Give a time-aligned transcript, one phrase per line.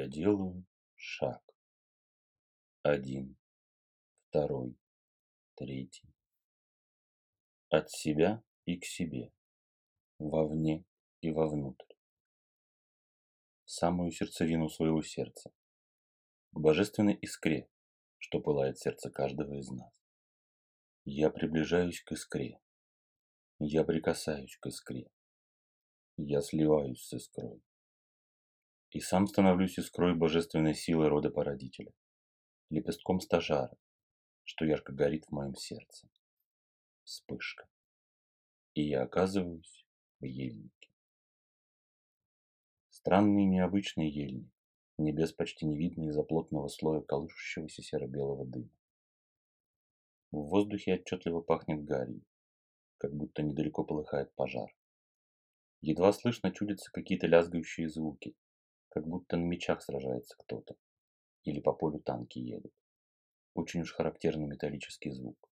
[0.00, 0.64] Я делаю
[0.96, 1.42] шаг.
[2.82, 3.36] Один,
[4.28, 4.74] второй,
[5.56, 6.08] третий.
[7.68, 9.30] От себя и к себе,
[10.18, 10.86] вовне
[11.20, 11.96] и вовнутрь.
[13.66, 15.52] В самую сердцевину своего сердца,
[16.52, 17.68] к божественной искре,
[18.16, 19.92] что пылает сердце каждого из нас.
[21.04, 22.58] Я приближаюсь к искре.
[23.58, 25.10] Я прикасаюсь к искре.
[26.16, 27.62] Я сливаюсь с искрой.
[28.90, 31.92] И сам становлюсь искрой божественной силы рода породителя,
[32.70, 33.76] лепестком стажара,
[34.42, 36.08] что ярко горит в моем сердце.
[37.04, 37.68] Вспышка.
[38.74, 39.86] И я оказываюсь
[40.18, 40.90] в ельнике.
[42.88, 44.52] Странный необычный ельник,
[44.98, 48.70] небес почти не видно из-за плотного слоя колышущегося серо-белого дыма.
[50.32, 52.22] В воздухе отчетливо пахнет гарью,
[52.98, 54.68] как будто недалеко полыхает пожар.
[55.80, 58.36] Едва слышно чудятся какие-то лязгающие звуки,
[58.90, 60.76] как будто на мечах сражается кто-то.
[61.44, 62.74] Или по полю танки едут.
[63.54, 65.50] Очень уж характерный металлический звук.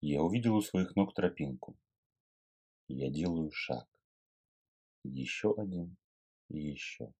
[0.00, 1.76] Я увидел у своих ног тропинку.
[2.88, 3.88] Я делаю шаг.
[5.02, 5.96] Еще один
[6.48, 7.12] и еще.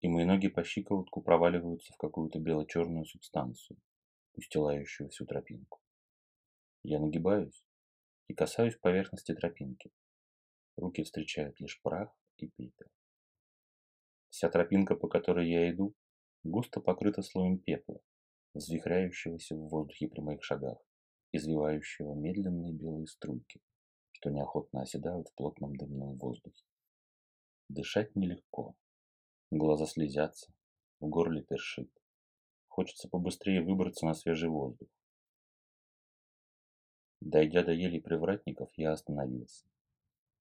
[0.00, 3.78] И мои ноги по щиколотку проваливаются в какую-то бело-черную субстанцию,
[4.34, 5.80] устилающую всю тропинку.
[6.82, 7.64] Я нагибаюсь
[8.28, 9.90] и касаюсь поверхности тропинки.
[10.76, 12.88] Руки встречают лишь прах и пепел.
[14.36, 15.94] Вся тропинка, по которой я иду,
[16.44, 18.02] густо покрыта слоем пепла,
[18.52, 20.76] взвихряющегося в воздухе при моих шагах,
[21.32, 23.62] извивающего медленные белые струйки,
[24.12, 26.66] что неохотно оседают в плотном дымном воздухе.
[27.70, 28.76] Дышать нелегко.
[29.50, 30.52] Глаза слезятся,
[31.00, 31.90] в горле першит.
[32.68, 34.90] Хочется побыстрее выбраться на свежий воздух.
[37.22, 39.64] Дойдя до ели привратников, я остановился.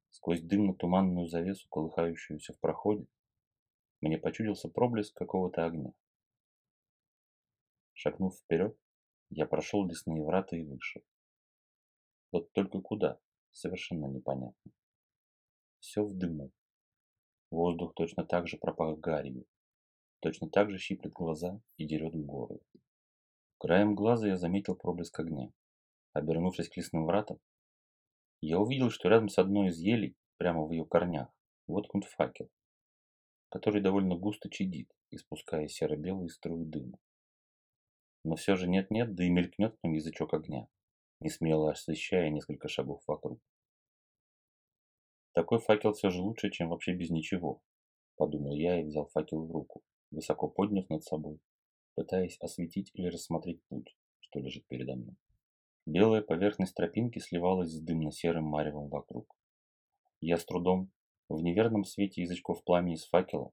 [0.09, 3.07] Сквозь дымно-туманную завесу, колыхающуюся в проходе,
[4.01, 5.93] мне почудился проблеск какого-то огня.
[7.93, 8.77] Шагнув вперед,
[9.29, 11.01] я прошел лесные врата и вышел.
[12.31, 13.19] Вот только куда,
[13.51, 14.71] совершенно непонятно.
[15.79, 16.51] Все в дыму.
[17.51, 19.45] Воздух точно так же пропах гарью,
[20.19, 22.59] точно так же щиплет глаза и дерет горло.
[23.57, 25.51] Краем глаза я заметил проблеск огня.
[26.13, 27.39] Обернувшись к лесным вратам,
[28.41, 31.29] я увидел, что рядом с одной из елей, прямо в ее корнях,
[31.67, 32.49] воткнут факел,
[33.49, 36.97] который довольно густо чадит, испуская серо-белые струи дыма.
[38.23, 40.67] Но все же нет-нет, да и мелькнет там язычок огня,
[41.19, 43.39] не смело освещая несколько шагов вокруг.
[45.33, 47.61] Такой факел все же лучше, чем вообще без ничего,
[48.15, 51.39] подумал я и взял факел в руку, высоко подняв над собой,
[51.95, 55.15] пытаясь осветить или рассмотреть путь, что лежит передо мной.
[55.85, 59.37] Белая поверхность тропинки сливалась с дымно-серым маревом вокруг.
[60.19, 60.89] Я с трудом,
[61.29, 63.51] в неверном свете язычков пламени с факела,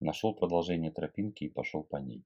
[0.00, 2.24] нашел продолжение тропинки и пошел по ней.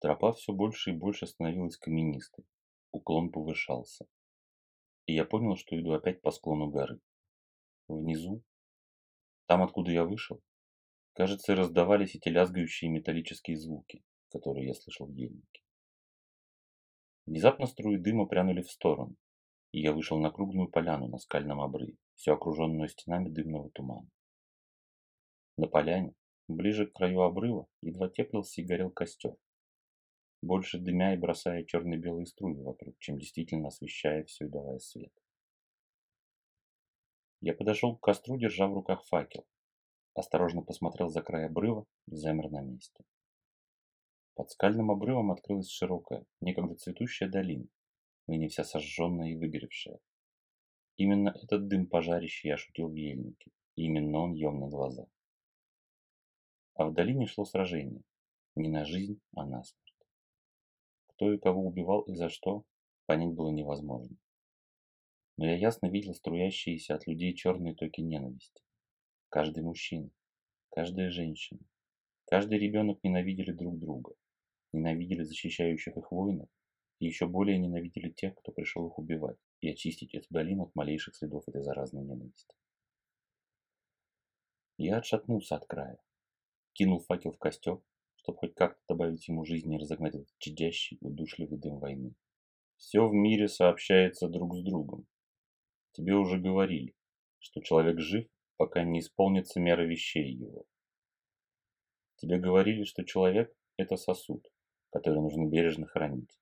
[0.00, 2.44] Тропа все больше и больше становилась каменистой,
[2.92, 4.06] уклон повышался.
[5.06, 7.00] И я понял, что иду опять по склону горы.
[7.88, 8.42] Внизу,
[9.46, 10.42] там, откуда я вышел,
[11.12, 15.62] кажется, раздавались эти лязгающие металлические звуки, которые я слышал в ельнике.
[17.26, 19.16] Внезапно струи дыма прянули в сторону,
[19.72, 24.08] и я вышел на круглую поляну на скальном обрыве, все окруженную стенами дымного тумана.
[25.56, 26.14] На поляне,
[26.48, 29.36] ближе к краю обрыва, едва теплился и горел костер,
[30.42, 35.12] больше дымя и бросая черно-белые струи вокруг, чем действительно освещая все и давая свет.
[37.40, 39.46] Я подошел к костру, держа в руках факел.
[40.14, 43.04] Осторожно посмотрел за край обрыва и замер на месте.
[44.34, 47.66] Под скальным обрывом открылась широкая, некогда цветущая долина,
[48.26, 49.98] ныне вся сожженная и выгоревшая.
[50.96, 55.06] Именно этот дым пожарища я ощутил в ельнике, и именно он ел на глаза.
[56.74, 58.02] А в долине шло сражение.
[58.54, 60.06] Не на жизнь, а на смерть.
[61.08, 62.64] Кто и кого убивал и за что,
[63.06, 64.16] понять было невозможно
[65.36, 68.62] но я ясно видел струящиеся от людей черные токи ненависти.
[69.28, 70.10] Каждый мужчина,
[70.70, 71.60] каждая женщина,
[72.26, 74.14] каждый ребенок ненавидели друг друга,
[74.72, 76.48] ненавидели защищающих их воинов
[76.98, 81.14] и еще более ненавидели тех, кто пришел их убивать и очистить эту долину от малейших
[81.16, 82.54] следов этой заразной ненависти.
[84.78, 85.98] Я отшатнулся от края,
[86.72, 87.80] кинул факел в костер,
[88.16, 92.14] чтобы хоть как-то добавить ему жизни и разогнать этот чадящий, удушливый дым войны.
[92.76, 95.06] Все в мире сообщается друг с другом,
[95.96, 96.94] Тебе уже говорили,
[97.38, 98.28] что человек жив,
[98.58, 100.66] пока не исполнится мера вещей его.
[102.16, 104.46] Тебе говорили, что человек– это сосуд,
[104.90, 106.38] который нужно бережно хранить.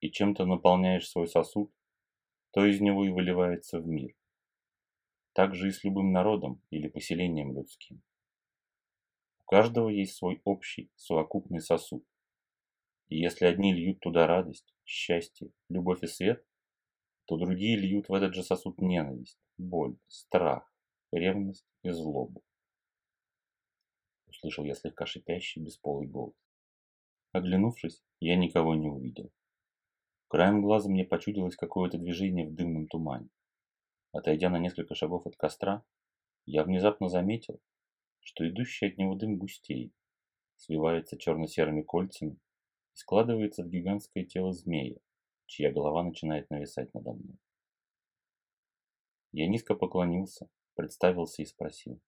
[0.00, 1.72] И чем ты наполняешь свой сосуд,
[2.52, 4.16] то из него и выливается в мир.
[5.32, 8.02] Так же и с любым народом или поселением людским.
[9.40, 12.04] У каждого есть свой общий, совокупный сосуд.
[13.08, 16.44] И если одни льют туда радость, счастье, любовь и свет,
[17.26, 20.72] то другие льют в этот же сосуд ненависть, боль, страх,
[21.12, 22.42] ревность и злобу.
[24.26, 26.34] Услышал я слегка шипящий, бесполый голос.
[27.32, 29.30] Оглянувшись, я никого не увидел.
[30.30, 33.28] Краем глаза мне почудилось какое-то движение в дымном тумане.
[34.12, 35.84] Отойдя на несколько шагов от костра,
[36.46, 37.60] я внезапно заметил,
[38.20, 39.92] что идущий от него дым густеет,
[40.54, 45.00] свивается черно-серыми кольцами и складывается в гигантское тело змея,
[45.46, 47.36] чья голова начинает нависать надо мной.
[49.32, 52.00] Я низко поклонился, представился и спросил.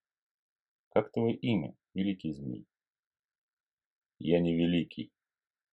[0.90, 2.68] «Как твое имя, великий змей?»
[4.20, 5.10] «Я не великий.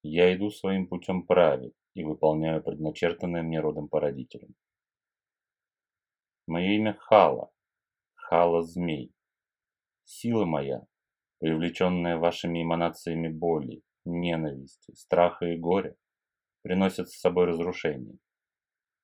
[0.02, 4.56] Я иду своим путем правил и выполняю предначертанное мне родом породителем.
[6.48, 7.52] Мое имя Хала,
[8.16, 9.14] Хала Змей.
[10.04, 10.86] Сила моя,
[11.40, 15.96] привлеченная вашими эманациями боли, ненависти, страха и горя,
[16.62, 18.18] приносит с собой разрушение.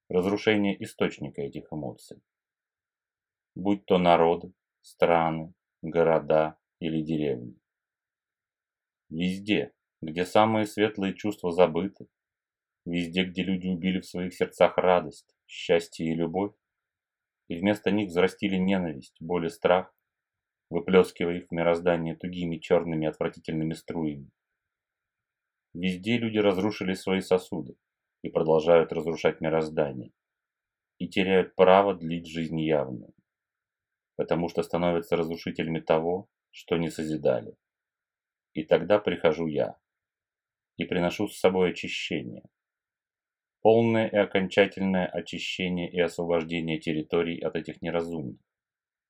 [0.10, 2.22] Разрушение источника этих эмоций.
[3.56, 7.58] Будь то народы, страны, города или деревни.
[9.10, 12.08] Везде, где самые светлые чувства забыты,
[12.86, 16.54] везде, где люди убили в своих сердцах радость, счастье и любовь,
[17.48, 19.94] и вместо них взрастили ненависть, боль и страх,
[20.70, 24.32] выплескивая их в мироздание тугими черными отвратительными струями.
[25.74, 27.76] Везде люди разрушили свои сосуды
[28.22, 30.12] и продолжают разрушать мироздание,
[30.98, 33.14] и теряют право длить жизнь явную,
[34.16, 37.56] потому что становятся разрушителями того, что не созидали.
[38.54, 39.78] И тогда прихожу я
[40.78, 42.44] и приношу с собой очищение,
[43.66, 48.40] полное и окончательное очищение и освобождение территорий от этих неразумных,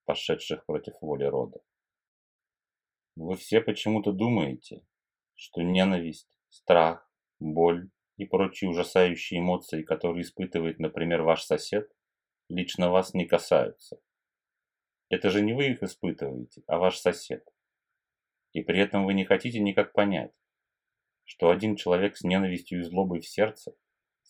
[0.06, 1.60] пошедших против воли рода.
[3.18, 4.86] Вы все почему-то думаете,
[5.34, 11.92] что ненависть, страх, боль и прочие ужасающие эмоции, которые испытывает, например, ваш сосед,
[12.48, 14.00] лично вас не касаются.
[15.10, 17.46] Это же не вы их испытываете, а ваш сосед.
[18.54, 20.32] И при этом вы не хотите никак понять,
[21.26, 23.76] что один человек с ненавистью и злобой в сердце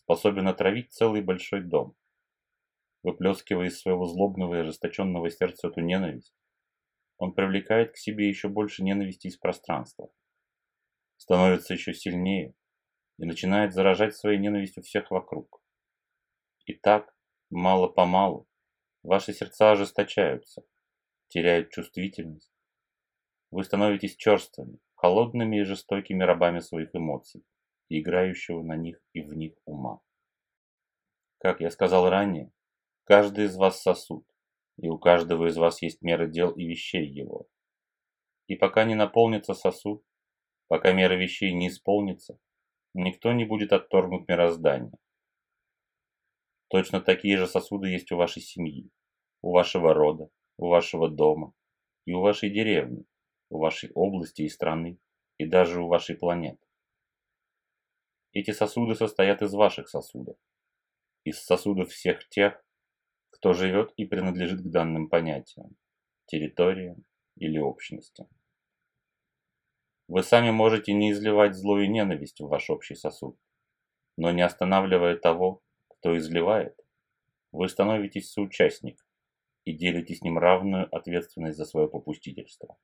[0.05, 1.95] способен отравить целый большой дом.
[3.01, 6.35] Выплескивая из своего злобного и ожесточенного сердца эту ненависть,
[7.17, 10.11] он привлекает к себе еще больше ненависти из пространства,
[11.17, 12.53] становится еще сильнее
[13.17, 15.59] и начинает заражать своей ненавистью всех вокруг.
[16.65, 17.15] И так,
[17.49, 18.47] мало-помалу,
[19.01, 20.63] ваши сердца ожесточаются,
[21.29, 22.53] теряют чувствительность.
[23.49, 27.43] Вы становитесь черствыми, холодными и жестокими рабами своих эмоций
[27.89, 30.01] играющего на них и в них ума.
[31.39, 32.51] Как я сказал ранее,
[33.03, 34.25] каждый из вас сосуд,
[34.77, 37.47] и у каждого из вас есть мера дел и вещей его.
[38.47, 40.03] И пока не наполнится сосуд,
[40.67, 42.39] пока мера вещей не исполнится,
[42.93, 44.97] никто не будет отторгнут мироздания.
[46.69, 48.89] Точно такие же сосуды есть у вашей семьи,
[49.41, 51.53] у вашего рода, у вашего дома
[52.05, 53.05] и у вашей деревни,
[53.49, 54.97] у вашей области и страны,
[55.37, 56.64] и даже у вашей планеты.
[58.35, 60.35] Эти сосуды состоят из ваших сосудов,
[61.23, 62.61] из сосудов всех тех,
[63.29, 65.77] кто живет и принадлежит к данным понятиям,
[66.25, 67.05] территориям
[67.37, 68.27] или общностям.
[70.09, 73.39] Вы сами можете не изливать зло и ненависть в ваш общий сосуд,
[74.17, 76.77] но не останавливая того, кто изливает,
[77.53, 79.07] вы становитесь соучастником
[79.63, 82.77] и делите с ним равную ответственность за свое попустительство.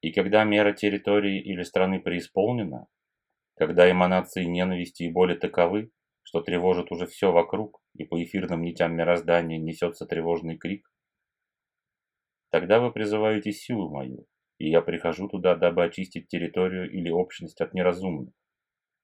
[0.00, 2.86] И когда мера территории или страны преисполнена,
[3.62, 5.92] когда эманации ненависти и боли таковы,
[6.24, 10.92] что тревожит уже все вокруг, и по эфирным нитям мироздания несется тревожный крик,
[12.50, 14.26] тогда вы призываете силу мою,
[14.58, 18.34] и я прихожу туда, дабы очистить территорию или общность от неразумных,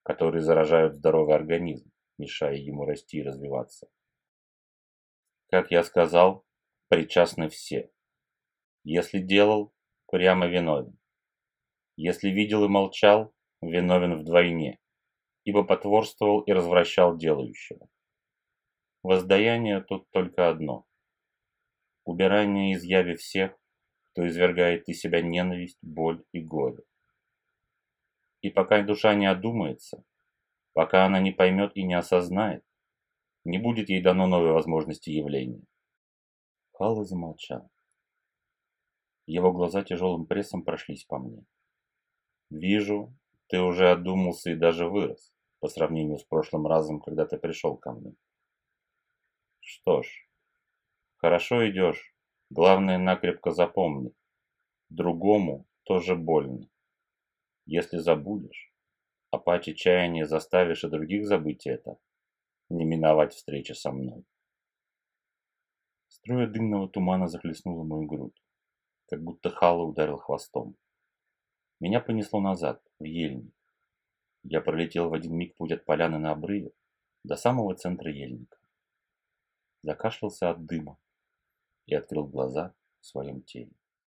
[0.03, 3.87] которые заражают здоровый организм, мешая ему расти и развиваться.
[5.49, 6.45] Как я сказал,
[6.89, 7.89] причастны все.
[8.83, 9.73] Если делал,
[10.11, 10.99] прямо виновен.
[11.95, 14.79] Если видел и молчал, виновен вдвойне,
[15.43, 17.87] ибо потворствовал и развращал делающего.
[19.03, 20.85] Воздаяние тут только одно–
[22.03, 23.57] убирание из яви всех,
[24.11, 26.83] кто извергает из себя ненависть, боль и горе.
[28.41, 30.03] И пока душа не одумается,
[30.73, 32.63] пока она не поймет и не осознает,
[33.45, 35.63] не будет ей дано новой возможности явления.
[36.73, 37.69] Хала замолчал.
[39.25, 41.45] Его глаза тяжелым прессом прошлись по мне.
[42.49, 43.13] Вижу,
[43.49, 47.91] ты уже одумался и даже вырос, по сравнению с прошлым разом, когда ты пришел ко
[47.91, 48.15] мне.
[49.59, 50.07] Что ж,
[51.17, 52.15] хорошо идешь,
[52.51, 54.13] главное накрепко запомни.
[54.89, 56.69] Другому тоже больно.
[57.65, 58.71] Если забудешь,
[59.31, 61.97] а по отчаянию заставишь и других забыть это,
[62.69, 64.25] не миновать встречи со мной.
[66.07, 68.43] Струя дымного тумана захлестнула мою грудь,
[69.07, 70.75] как будто Хала ударил хвостом.
[71.79, 73.53] Меня понесло назад, в ельник.
[74.43, 76.71] Я пролетел в один миг путь от поляны на обрыве
[77.23, 78.57] до самого центра ельника.
[79.81, 80.97] Закашлялся от дыма
[81.85, 83.71] и открыл глаза в своем теле.